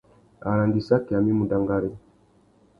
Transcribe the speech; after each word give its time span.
Arandissaki 0.51 1.11
amê 1.17 1.31
i 1.33 1.37
mú 1.37 1.45
dangari. 1.51 1.91